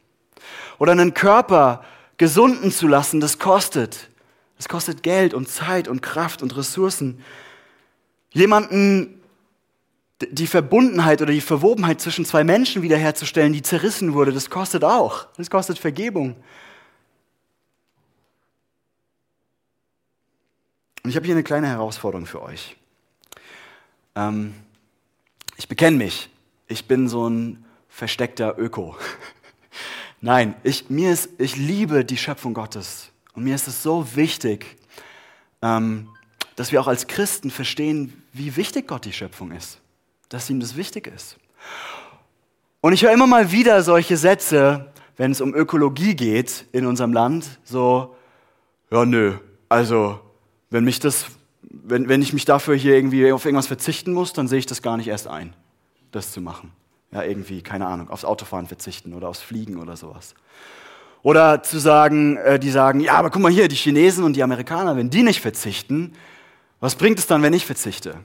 [0.79, 1.85] Oder einen Körper
[2.17, 4.11] gesunden zu lassen, das kostet.
[4.57, 7.23] Das kostet Geld und Zeit und Kraft und Ressourcen.
[8.31, 9.19] Jemanden
[10.21, 15.29] die Verbundenheit oder die Verwobenheit zwischen zwei Menschen wiederherzustellen, die zerrissen wurde, das kostet auch.
[15.37, 16.35] Das kostet Vergebung.
[21.05, 22.77] Und ich habe hier eine kleine Herausforderung für euch.
[24.19, 24.53] Ähm,
[25.57, 26.29] ich bekenne mich.
[26.67, 28.97] Ich bin so ein versteckter Öko.
[30.21, 33.11] Nein, ich, mir ist, ich liebe die Schöpfung Gottes.
[33.35, 34.77] Und mir ist es so wichtig,
[35.63, 36.09] ähm,
[36.57, 39.79] dass wir auch als Christen verstehen, wie wichtig Gott die Schöpfung ist.
[40.29, 41.37] Dass ihm das wichtig ist.
[42.81, 47.13] Und ich höre immer mal wieder solche Sätze, wenn es um Ökologie geht in unserem
[47.13, 48.17] Land, so,
[48.91, 49.35] ja, nö,
[49.69, 50.21] also,
[50.71, 51.27] wenn mich das
[51.71, 54.83] wenn, wenn ich mich dafür hier irgendwie auf irgendwas verzichten muss, dann sehe ich das
[54.83, 55.55] gar nicht erst ein,
[56.13, 56.73] das zu machen.
[57.11, 60.35] Ja, irgendwie, keine Ahnung, aufs Autofahren verzichten oder aufs Fliegen oder sowas.
[61.23, 64.43] Oder zu sagen, äh, die sagen, ja, aber guck mal hier, die Chinesen und die
[64.43, 66.13] Amerikaner, wenn die nicht verzichten,
[66.81, 68.17] was bringt es dann, wenn ich verzichte?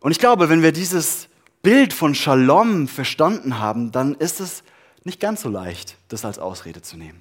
[0.00, 1.28] Und ich glaube, wenn wir dieses
[1.62, 4.62] Bild von Shalom verstanden haben, dann ist es
[5.04, 7.20] nicht ganz so leicht, das als Ausrede zu nehmen.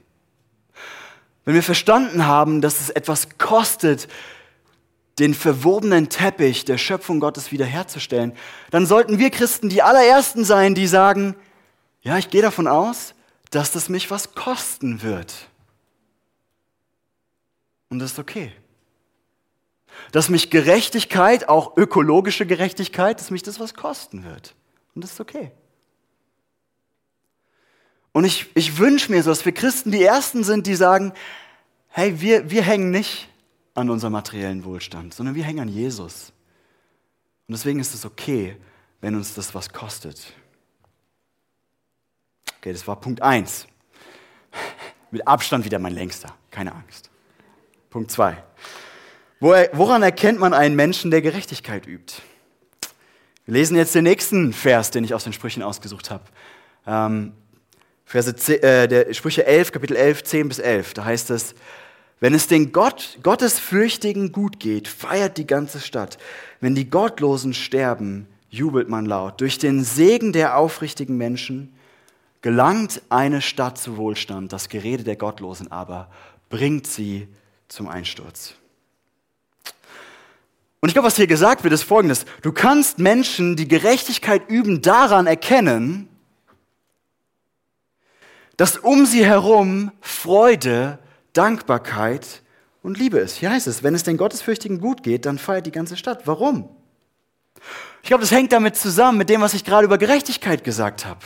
[1.45, 4.07] Wenn wir verstanden haben, dass es etwas kostet,
[5.19, 8.33] den verwobenen Teppich der Schöpfung Gottes wiederherzustellen,
[8.71, 11.35] dann sollten wir Christen die allerersten sein, die sagen,
[12.01, 13.15] ja, ich gehe davon aus,
[13.49, 15.33] dass das mich was kosten wird.
[17.89, 18.51] Und das ist okay.
[20.11, 24.53] Dass mich Gerechtigkeit, auch ökologische Gerechtigkeit, dass mich das was kosten wird.
[24.93, 25.51] Und das ist okay.
[28.11, 31.13] Und ich, ich wünsche mir so, dass wir Christen die Ersten sind, die sagen,
[31.87, 33.29] hey, wir, wir hängen nicht
[33.75, 36.31] an unserem materiellen Wohlstand, sondern wir hängen an Jesus.
[37.47, 38.57] Und deswegen ist es okay,
[39.01, 40.33] wenn uns das was kostet.
[42.57, 43.67] Okay, das war Punkt 1.
[45.11, 47.11] Mit Abstand wieder mein längster, keine Angst.
[47.91, 48.41] Punkt 2.
[49.39, 52.21] Woran erkennt man einen Menschen, der Gerechtigkeit übt?
[53.45, 56.23] Wir lesen jetzt den nächsten Vers, den ich aus den Sprüchen ausgesucht habe.
[56.87, 57.33] Ähm,
[58.05, 60.93] Verse 10, äh, der Sprüche 11, Kapitel 11, 10 bis 11.
[60.95, 61.53] Da heißt es,
[62.19, 66.17] wenn es den Gott, Gottesfürchtigen gut geht, feiert die ganze Stadt.
[66.61, 69.41] Wenn die Gottlosen sterben, jubelt man laut.
[69.41, 71.73] Durch den Segen der aufrichtigen Menschen
[72.41, 74.53] gelangt eine Stadt zu Wohlstand.
[74.53, 76.09] Das Gerede der Gottlosen aber
[76.49, 77.27] bringt sie
[77.67, 78.53] zum Einsturz.
[80.79, 82.25] Und ich glaube, was hier gesagt wird, ist folgendes.
[82.43, 86.07] Du kannst Menschen, die Gerechtigkeit üben, daran erkennen,
[88.55, 90.99] dass um sie herum Freude
[91.37, 92.41] Dankbarkeit
[92.81, 93.35] und liebe es.
[93.35, 96.25] Hier heißt es, wenn es den Gottesfürchtigen gut geht, dann feiert die ganze Stadt.
[96.25, 96.69] Warum?
[98.03, 101.21] Ich glaube, das hängt damit zusammen, mit dem, was ich gerade über Gerechtigkeit gesagt habe.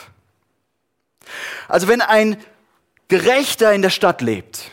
[1.67, 2.37] Also wenn ein
[3.07, 4.71] Gerechter in der Stadt lebt,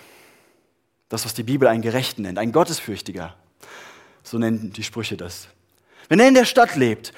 [1.09, 3.35] das, was die Bibel einen Gerechten nennt, ein Gottesfürchtiger,
[4.22, 5.49] so nennen die Sprüche das.
[6.09, 7.12] Wenn er in der Stadt lebt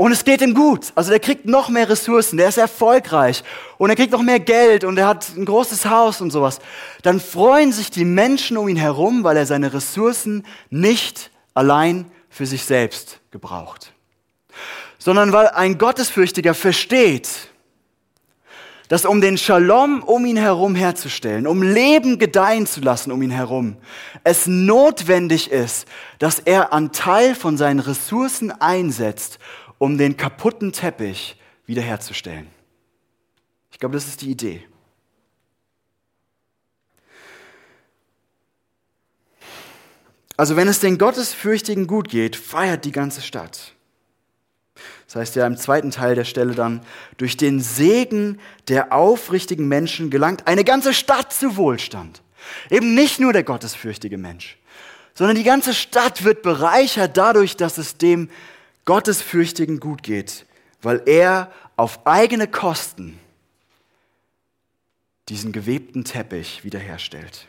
[0.00, 3.44] und es geht ihm gut, also der kriegt noch mehr Ressourcen, der ist erfolgreich.
[3.76, 6.58] Und er kriegt noch mehr Geld und er hat ein großes Haus und sowas,
[7.02, 12.46] dann freuen sich die Menschen um ihn herum, weil er seine Ressourcen nicht allein für
[12.46, 13.92] sich selbst gebraucht,
[14.96, 17.50] sondern weil ein Gottesfürchtiger versteht,
[18.90, 23.30] dass um den Shalom um ihn herum herzustellen, um Leben gedeihen zu lassen um ihn
[23.30, 23.76] herum,
[24.24, 25.86] es notwendig ist,
[26.18, 29.38] dass er einen Teil von seinen Ressourcen einsetzt,
[29.80, 32.46] um den kaputten Teppich wiederherzustellen.
[33.72, 34.62] Ich glaube, das ist die Idee.
[40.36, 43.72] Also wenn es den Gottesfürchtigen gut geht, feiert die ganze Stadt.
[45.06, 46.82] Das heißt ja im zweiten Teil der Stelle dann,
[47.16, 48.38] durch den Segen
[48.68, 52.22] der aufrichtigen Menschen gelangt eine ganze Stadt zu Wohlstand.
[52.68, 54.58] Eben nicht nur der gottesfürchtige Mensch,
[55.14, 58.28] sondern die ganze Stadt wird bereichert dadurch, dass es dem
[58.90, 60.46] Gottesfürchtigen gut geht,
[60.82, 63.20] weil er auf eigene Kosten
[65.28, 67.46] diesen gewebten Teppich wiederherstellt.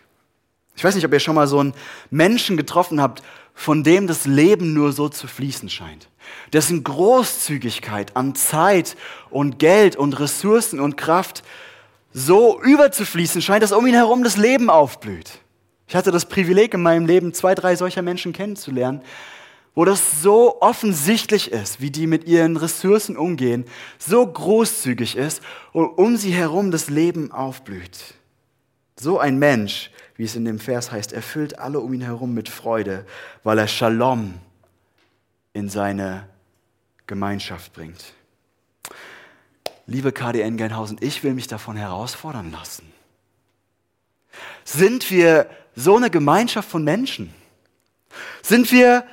[0.75, 1.73] Ich weiß nicht, ob ihr schon mal so einen
[2.12, 3.23] Menschen getroffen habt,
[3.56, 6.12] von dem das Leben nur so zu fließen scheint
[6.54, 8.95] dessen Großzügigkeit an Zeit
[9.30, 11.43] und Geld und Ressourcen und Kraft
[12.13, 15.39] so überzufließen scheint, dass um ihn herum das Leben aufblüht.
[15.88, 19.01] Ich hatte das Privileg in meinem Leben, zwei, drei solcher Menschen kennenzulernen,
[19.73, 23.65] wo das so offensichtlich ist, wie die mit ihren Ressourcen umgehen,
[23.97, 28.15] so großzügig ist und um sie herum das Leben aufblüht.
[28.99, 32.49] So ein Mensch, wie es in dem Vers heißt, erfüllt alle um ihn herum mit
[32.49, 33.05] Freude,
[33.43, 34.36] weil er Shalom
[35.53, 36.27] in seine
[37.07, 38.13] Gemeinschaft bringt.
[39.88, 42.91] Liebe KDN Geinhausen, ich will mich davon herausfordern lassen.
[44.63, 47.34] Sind wir so eine Gemeinschaft von Menschen?
[48.41, 49.05] Sind wir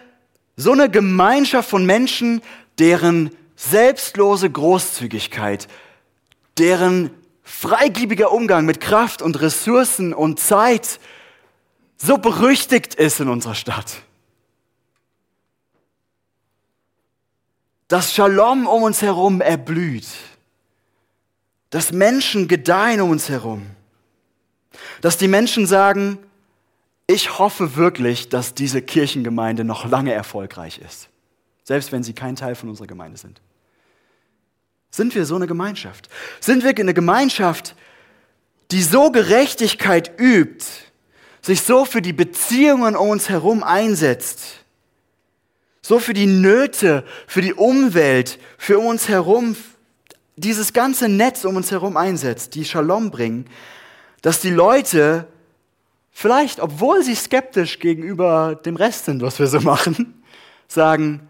[0.59, 2.43] so eine Gemeinschaft von Menschen,
[2.79, 5.69] deren selbstlose Großzügigkeit,
[6.59, 7.11] deren
[7.43, 11.01] freigebiger Umgang mit Kraft und Ressourcen und Zeit
[11.97, 14.03] so berüchtigt ist in unserer Stadt?
[17.89, 20.07] dass Shalom um uns herum erblüht,
[21.71, 23.67] dass Menschen gedeihen um uns herum,
[25.01, 26.19] dass die Menschen sagen,
[27.09, 31.09] ich hoffe wirklich, dass diese Kirchengemeinde noch lange erfolgreich ist,
[31.65, 33.41] selbst wenn sie kein Teil von unserer Gemeinde sind.
[34.91, 36.09] Sind wir so eine Gemeinschaft?
[36.39, 37.75] Sind wir eine Gemeinschaft,
[38.71, 40.67] die so Gerechtigkeit übt,
[41.41, 44.65] sich so für die Beziehungen um uns herum einsetzt,
[45.81, 49.57] so für die Nöte, für die Umwelt, für uns herum,
[50.37, 53.47] dieses ganze Netz um uns herum einsetzt, die Shalom bringen,
[54.21, 55.27] dass die Leute
[56.19, 60.21] vielleicht, obwohl sie skeptisch gegenüber dem Rest sind, was wir so machen,
[60.69, 61.29] sagen,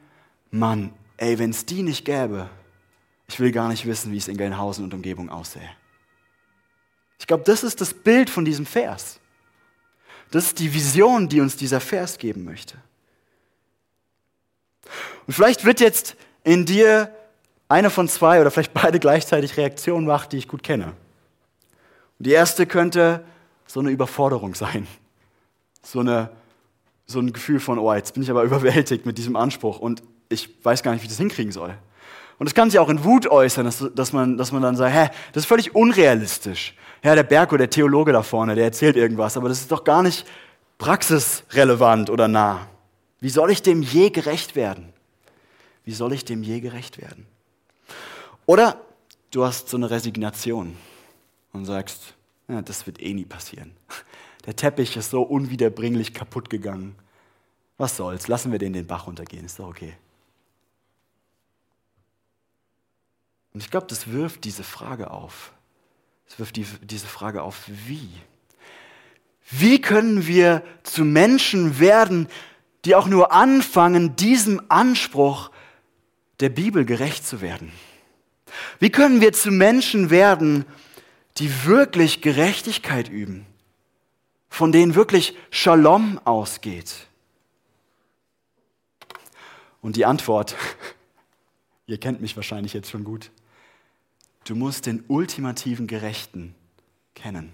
[0.51, 2.49] Mann, ey, wenn es die nicht gäbe,
[3.29, 5.69] ich will gar nicht wissen, wie es in Gelnhausen und Umgebung aussähe.
[7.19, 9.21] Ich glaube, das ist das Bild von diesem Vers.
[10.31, 12.79] Das ist die Vision, die uns dieser Vers geben möchte.
[15.27, 17.15] Und vielleicht wird jetzt in dir
[17.69, 20.95] eine von zwei oder vielleicht beide gleichzeitig Reaktionen wach, die ich gut kenne.
[22.19, 23.23] Und die erste könnte
[23.69, 24.89] so eine Überforderung sein.
[25.83, 26.31] So, eine,
[27.07, 30.51] so ein Gefühl von, oh, jetzt bin ich aber überwältigt mit diesem Anspruch und ich
[30.65, 31.77] weiß gar nicht, wie ich das hinkriegen soll.
[32.39, 34.95] Und das kann sich auch in Wut äußern, dass, dass, man, dass man dann sagt,
[34.95, 36.75] hä, das ist völlig unrealistisch.
[37.03, 40.03] Ja, der Berko, der Theologe da vorne, der erzählt irgendwas, aber das ist doch gar
[40.03, 40.27] nicht
[40.79, 42.67] praxisrelevant oder nah.
[43.21, 44.93] Wie soll ich dem je gerecht werden?
[45.85, 47.27] Wie soll ich dem je gerecht werden?
[48.47, 48.81] Oder
[49.31, 50.77] du hast so eine Resignation
[51.53, 52.15] und sagst,
[52.49, 53.73] ja, das wird eh nie passieren.
[54.47, 56.97] Der Teppich ist so unwiederbringlich kaputt gegangen.
[57.77, 58.29] Was soll's?
[58.29, 59.95] Lassen wir den den Bach runtergehen, ist doch okay.
[63.53, 65.53] Und ich glaube, das wirft diese Frage auf.
[66.29, 68.09] Es wirft die, diese Frage auf, wie?
[69.51, 72.29] Wie können wir zu Menschen werden,
[72.85, 75.51] die auch nur anfangen, diesem Anspruch
[76.41, 77.73] der Bibel gerecht zu werden?
[78.79, 80.88] Wie können wir zu Menschen werden, die
[81.67, 83.47] wirklich Gerechtigkeit üben,
[84.49, 86.95] von denen wirklich Shalom ausgeht?
[89.81, 90.57] Und die Antwort,
[91.87, 93.31] ihr kennt mich wahrscheinlich jetzt schon gut,
[94.45, 96.55] du musst den ultimativen Gerechten
[97.15, 97.53] kennen.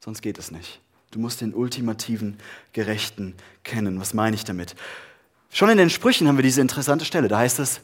[0.00, 0.80] Sonst geht es nicht.
[1.10, 2.38] Du musst den ultimativen
[2.72, 4.00] Gerechten kennen.
[4.00, 4.74] Was meine ich damit?
[5.50, 7.28] Schon in den Sprüchen haben wir diese interessante Stelle.
[7.28, 7.80] Da heißt es,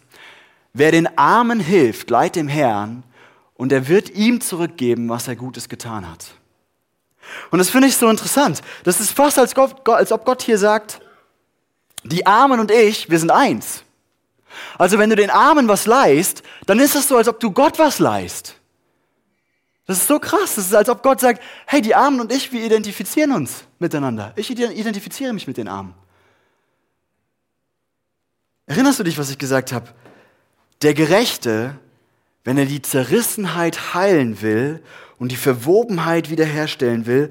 [0.72, 3.04] wer den Armen hilft, leiht dem Herrn
[3.60, 6.32] und er wird ihm zurückgeben, was er Gutes getan hat.
[7.50, 8.62] Und das finde ich so interessant.
[8.84, 11.02] Das ist fast, als, Gott, als ob Gott hier sagt,
[12.02, 13.84] die Armen und ich, wir sind eins.
[14.78, 17.78] Also wenn du den Armen was leist, dann ist es so, als ob du Gott
[17.78, 18.54] was leist.
[19.84, 20.54] Das ist so krass.
[20.54, 24.32] Das ist, als ob Gott sagt, hey, die Armen und ich, wir identifizieren uns miteinander.
[24.36, 25.92] Ich identifiziere mich mit den Armen.
[28.64, 29.90] Erinnerst du dich, was ich gesagt habe?
[30.80, 31.78] Der Gerechte
[32.44, 34.82] wenn er die Zerrissenheit heilen will
[35.18, 37.30] und die Verwobenheit wiederherstellen will,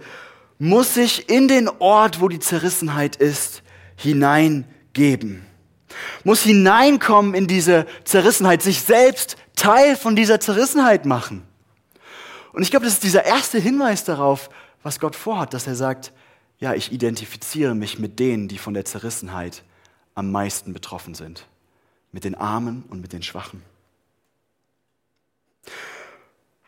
[0.59, 3.63] muss sich in den Ort, wo die Zerrissenheit ist,
[3.95, 5.45] hineingeben.
[6.23, 11.43] Muss hineinkommen in diese Zerrissenheit, sich selbst Teil von dieser Zerrissenheit machen.
[12.53, 14.49] Und ich glaube, das ist dieser erste Hinweis darauf,
[14.83, 16.13] was Gott vorhat, dass er sagt,
[16.59, 19.63] ja, ich identifiziere mich mit denen, die von der Zerrissenheit
[20.13, 21.47] am meisten betroffen sind.
[22.11, 23.63] Mit den Armen und mit den Schwachen.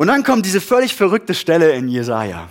[0.02, 2.50] Und dann kommt diese völlig verrückte Stelle in Jesaja.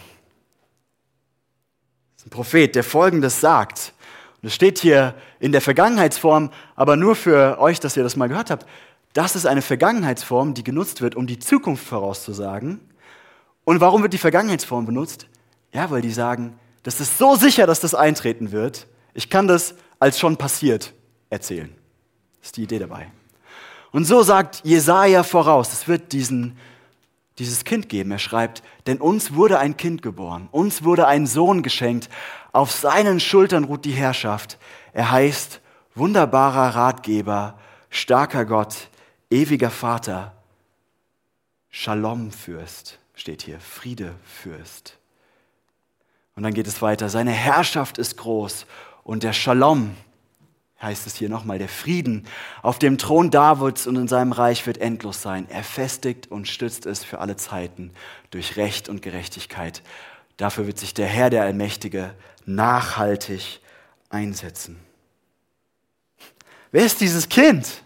[2.15, 3.93] Das ist ein Prophet, der Folgendes sagt.
[4.41, 8.29] Und es steht hier in der Vergangenheitsform, aber nur für euch, dass ihr das mal
[8.29, 8.67] gehört habt.
[9.15, 12.79] Das ist eine Vergangenheitsform, die genutzt wird, um die Zukunft vorauszusagen.
[13.65, 15.27] Und warum wird die Vergangenheitsform benutzt?
[15.73, 18.87] Ja, weil die sagen, das ist so sicher, dass das eintreten wird.
[19.13, 20.95] Ich kann das als schon passiert
[21.31, 21.75] erzählen.
[22.39, 23.11] Das ist die Idee dabei.
[23.91, 26.57] Und so sagt Jesaja voraus, es wird diesen,
[27.41, 28.11] dieses Kind geben.
[28.13, 32.09] Er schreibt, denn uns wurde ein Kind geboren, uns wurde ein Sohn geschenkt,
[32.53, 34.59] auf seinen Schultern ruht die Herrschaft.
[34.93, 35.61] Er heißt
[35.95, 38.89] wunderbarer Ratgeber, starker Gott,
[39.31, 40.35] ewiger Vater,
[41.71, 44.99] Shalom-Fürst steht hier, Friede-Fürst.
[46.35, 48.67] Und dann geht es weiter, seine Herrschaft ist groß
[49.05, 49.95] und der Shalom,
[50.83, 52.27] heißt es hier nochmal, der Frieden
[52.63, 55.47] auf dem Thron Davids und in seinem Reich wird endlos sein.
[55.51, 57.93] Er festigt und stützt es für alle Zeiten
[58.31, 59.83] durch Recht und Gerechtigkeit.
[60.37, 62.15] Dafür wird sich der Herr, der Allmächtige,
[62.47, 63.61] nachhaltig
[64.09, 64.79] einsetzen.
[66.73, 67.83] Wer ist dieses Kind?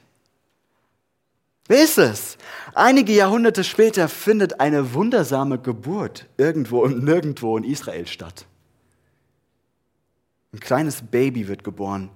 [1.66, 2.37] Wer ist es?
[2.74, 8.46] Einige Jahrhunderte später findet eine wundersame Geburt irgendwo und nirgendwo in Israel statt.
[10.52, 12.11] Ein kleines Baby wird geboren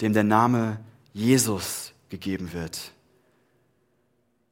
[0.00, 0.80] dem der Name
[1.12, 2.92] Jesus gegeben wird.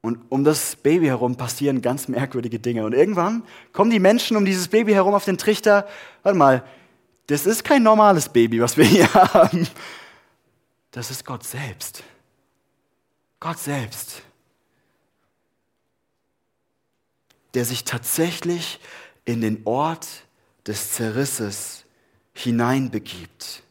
[0.01, 2.85] Und um das Baby herum passieren ganz merkwürdige Dinge.
[2.85, 5.89] Und irgendwann kommen die Menschen um dieses Baby herum auf den Trichter.
[6.23, 6.65] Warte mal,
[7.27, 9.67] das ist kein normales Baby, was wir hier haben.
[10.93, 12.05] Das ist Gott selbst.
[13.41, 14.23] Gott selbst.
[17.55, 18.81] Der sich tatsächlich
[19.25, 20.07] in den Ort
[20.67, 21.85] des Zerrisses
[22.33, 23.63] hineinbegibt.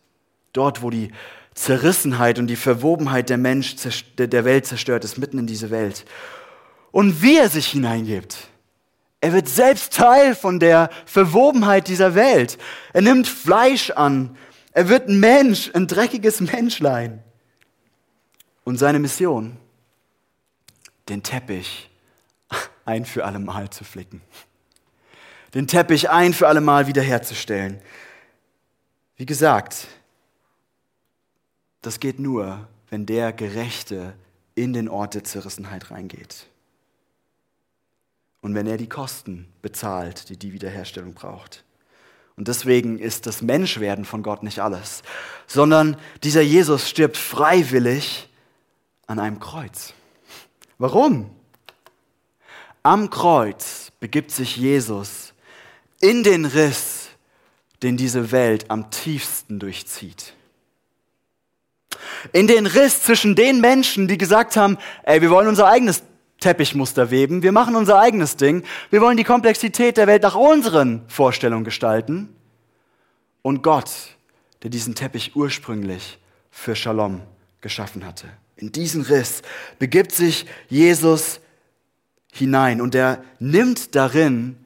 [0.52, 1.12] Dort, wo die
[1.58, 3.76] Zerrissenheit und die Verwobenheit der, Mensch,
[4.18, 6.06] der Welt zerstört ist, mitten in diese Welt.
[6.92, 8.48] Und wie er sich hineingibt.
[9.22, 12.60] Er wird selbst Teil von der Verwobenheit dieser Welt.
[12.94, 14.38] Er nimmt Fleisch an.
[14.72, 17.24] Er wird ein Mensch, ein dreckiges Menschlein.
[18.64, 19.58] Und seine Mission,
[21.10, 21.90] den Teppich
[22.86, 24.22] ein für alle Mal zu flicken.
[25.56, 27.82] Den Teppich ein für alle Mal wiederherzustellen.
[29.16, 29.88] Wie gesagt,
[31.88, 34.14] das geht nur, wenn der Gerechte
[34.56, 36.48] in den Ort der Zerrissenheit reingeht.
[38.42, 41.64] Und wenn er die Kosten bezahlt, die die Wiederherstellung braucht.
[42.36, 45.02] Und deswegen ist das Menschwerden von Gott nicht alles,
[45.48, 48.28] sondern dieser Jesus stirbt freiwillig
[49.06, 49.94] an einem Kreuz.
[50.78, 51.30] Warum?
[52.84, 55.34] Am Kreuz begibt sich Jesus
[56.02, 57.08] in den Riss,
[57.82, 60.34] den diese Welt am tiefsten durchzieht
[62.34, 66.04] in den Riss zwischen den Menschen, die gesagt haben, ey, wir wollen unser eigenes
[66.40, 71.02] Teppichmuster weben, wir machen unser eigenes Ding, wir wollen die Komplexität der Welt nach unseren
[71.08, 72.30] Vorstellungen gestalten.
[73.42, 73.92] Und Gott,
[74.64, 76.20] der diesen Teppich ursprünglich
[76.52, 77.22] für Shalom
[77.62, 78.28] geschaffen hatte.
[78.56, 79.42] In diesen Riss
[79.80, 81.40] begibt sich Jesus
[82.34, 84.58] hinein und er nimmt darin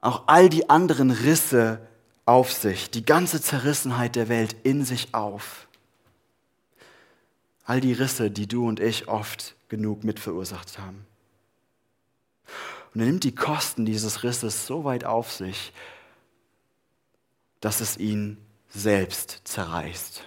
[0.00, 1.80] auch all die anderen Risse
[2.24, 5.67] auf sich, die ganze Zerrissenheit der Welt in sich auf.
[7.68, 11.06] All die Risse, die du und ich oft genug mit verursacht haben.
[12.94, 15.74] Und er nimmt die Kosten dieses Risses so weit auf sich,
[17.60, 18.38] dass es ihn
[18.70, 20.26] selbst zerreißt.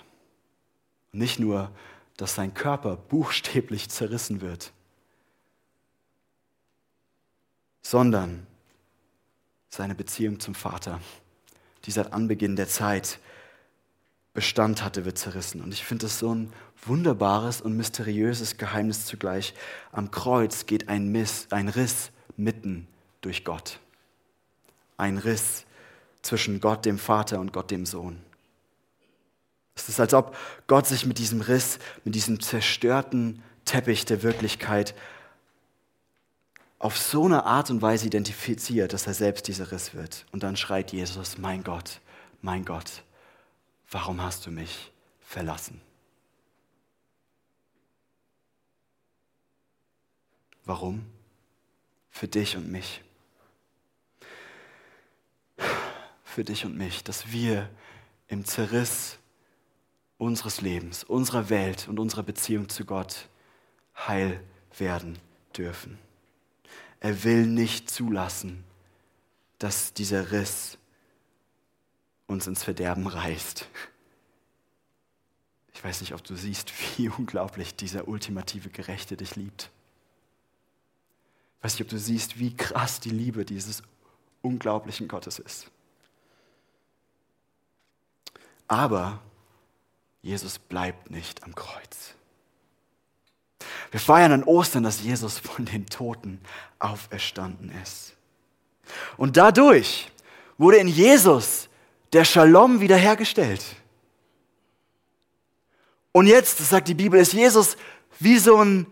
[1.14, 1.72] Und nicht nur,
[2.16, 4.72] dass sein Körper buchstäblich zerrissen wird,
[7.82, 8.46] sondern
[9.70, 11.00] seine Beziehung zum Vater
[11.86, 13.20] die seit Anbeginn der Zeit
[14.34, 15.62] Bestand hatte, wird zerrissen.
[15.62, 16.54] Und ich finde das so ein
[16.86, 19.54] wunderbares und mysteriöses Geheimnis zugleich.
[19.92, 22.88] Am Kreuz geht ein, Miss, ein Riss mitten
[23.20, 23.80] durch Gott.
[24.98, 25.66] Ein Riss
[26.22, 28.22] zwischen Gott dem Vater und Gott dem Sohn.
[29.76, 30.36] Es ist, als ob
[30.68, 34.96] Gott sich mit diesem Riss, mit diesem zerstörten Teppich der Wirklichkeit
[36.80, 40.26] auf so eine Art und Weise identifiziert, dass er selbst dieser Riss wird.
[40.32, 42.00] Und dann schreit Jesus, mein Gott,
[42.42, 43.04] mein Gott,
[43.92, 45.82] warum hast du mich verlassen?
[50.66, 51.06] Warum?
[52.10, 53.02] Für dich und mich.
[56.24, 57.70] Für dich und mich, dass wir
[58.28, 59.18] im Zerriss
[60.18, 63.28] unseres Lebens, unserer Welt und unserer Beziehung zu Gott
[63.98, 64.42] heil
[64.78, 65.18] werden
[65.58, 65.98] dürfen.
[67.00, 68.64] Er will nicht zulassen,
[69.58, 70.78] dass dieser Riss
[72.32, 73.68] uns ins Verderben reißt.
[75.74, 79.70] Ich weiß nicht, ob du siehst, wie unglaublich dieser ultimative Gerechte dich liebt.
[81.58, 83.84] Ich weiß nicht, ob du siehst, wie krass die Liebe dieses
[84.42, 85.70] unglaublichen Gottes ist.
[88.68, 89.20] Aber
[90.22, 92.16] Jesus bleibt nicht am Kreuz.
[93.92, 96.40] Wir feiern an Ostern, dass Jesus von den Toten
[96.80, 98.14] auferstanden ist.
[99.18, 100.10] Und dadurch
[100.58, 101.70] wurde in Jesus
[102.14, 103.64] der Shalom wiederhergestellt.
[106.12, 107.78] Und jetzt, das sagt die Bibel, ist Jesus
[108.20, 108.86] wie so ein,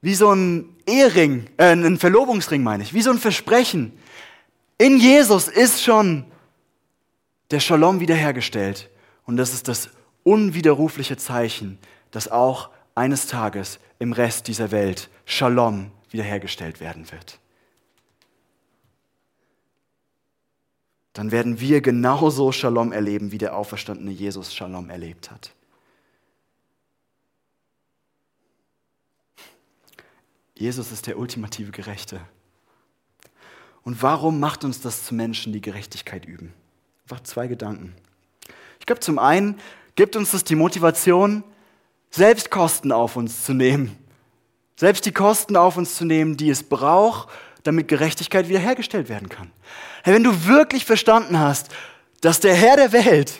[0.00, 3.92] wie so ein Ehering, äh, ein Verlobungsring meine ich, wie so ein Versprechen.
[4.78, 6.24] In Jesus ist schon
[7.50, 8.88] der Shalom wiederhergestellt.
[9.26, 9.90] Und das ist das
[10.22, 11.78] unwiderrufliche Zeichen,
[12.10, 17.38] dass auch eines Tages im Rest dieser Welt Shalom wiederhergestellt werden wird.
[21.20, 25.52] Dann werden wir genauso Shalom erleben, wie der auferstandene Jesus Shalom erlebt hat.
[30.54, 32.22] Jesus ist der ultimative Gerechte.
[33.82, 36.54] Und warum macht uns das zu Menschen, die Gerechtigkeit üben?
[37.02, 37.94] Einfach zwei Gedanken.
[38.78, 39.60] Ich glaube, zum einen
[39.96, 41.44] gibt uns das die Motivation,
[42.10, 43.98] selbst Kosten auf uns zu nehmen.
[44.74, 47.28] Selbst die Kosten auf uns zu nehmen, die es braucht,
[47.62, 49.50] damit Gerechtigkeit wiederhergestellt werden kann.
[50.02, 51.68] Hey, wenn du wirklich verstanden hast,
[52.20, 53.32] dass der Herr der Welt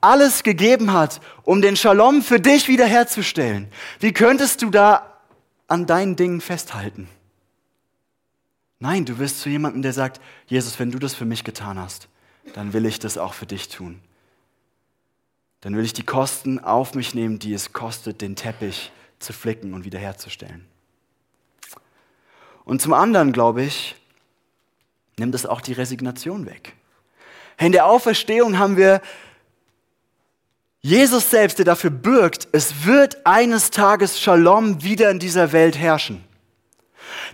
[0.00, 3.68] alles gegeben hat, um den Shalom für dich wiederherzustellen,
[4.00, 5.20] wie könntest du da
[5.66, 7.08] an deinen Dingen festhalten?
[8.78, 12.08] Nein, du wirst zu jemandem, der sagt, Jesus, wenn du das für mich getan hast,
[12.54, 14.00] dann will ich das auch für dich tun
[15.60, 19.74] dann will ich die Kosten auf mich nehmen, die es kostet, den Teppich zu flicken
[19.74, 20.66] und wiederherzustellen.
[22.68, 23.96] Und zum anderen, glaube ich,
[25.18, 26.74] nimmt es auch die Resignation weg.
[27.58, 29.00] In der Auferstehung haben wir
[30.82, 36.22] Jesus selbst, der dafür bürgt, es wird eines Tages Shalom wieder in dieser Welt herrschen.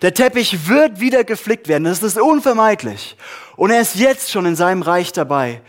[0.03, 3.16] Der Teppich wird wieder geflickt werden, das ist unvermeidlich.
[3.57, 5.62] Und er ist jetzt schon in seinem Reich dabei,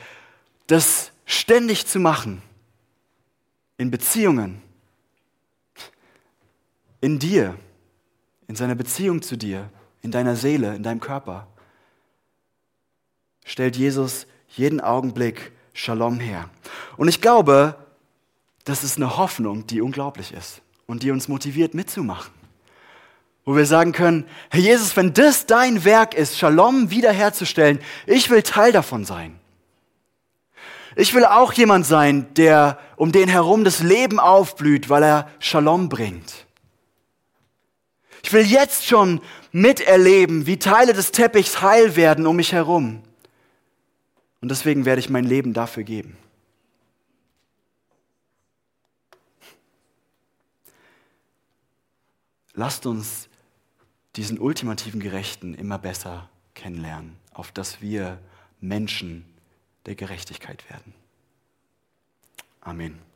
[0.68, 2.44] das ständig zu machen.
[3.80, 4.62] In Beziehungen.
[7.02, 7.56] In dir.
[8.48, 9.70] In seiner Beziehung zu dir.
[10.02, 11.48] In deiner Seele, in deinem Körper.
[13.46, 16.50] Stellt Jesus jeden Augenblick Shalom her.
[16.96, 17.76] Und ich glaube,
[18.64, 22.34] das ist eine Hoffnung, die unglaublich ist und die uns motiviert mitzumachen.
[23.44, 28.42] Wo wir sagen können, Herr Jesus, wenn das dein Werk ist, Shalom wiederherzustellen, ich will
[28.42, 29.40] Teil davon sein.
[30.96, 35.90] Ich will auch jemand sein, der um den herum das Leben aufblüht, weil er Shalom
[35.90, 36.45] bringt.
[38.26, 39.22] Ich will jetzt schon
[39.52, 43.04] miterleben, wie Teile des Teppichs heil werden um mich herum.
[44.42, 46.18] Und deswegen werde ich mein Leben dafür geben.
[52.56, 53.30] Lasst uns
[54.16, 58.18] diesen ultimativen Gerechten immer besser kennenlernen, auf dass wir
[58.60, 59.24] Menschen
[59.86, 60.96] der Gerechtigkeit werden.
[62.62, 63.06] Amen.